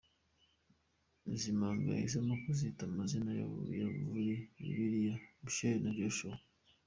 Izi 1.33 1.49
mpanga 1.59 1.87
yahisemo 1.91 2.33
kuzita 2.43 2.81
amazina 2.89 3.29
yo 3.39 3.45
muri 4.05 4.25
Bibiliya 4.63 5.15
Michael 5.43 5.77
na 5.81 5.91
Joshua. 5.99 6.35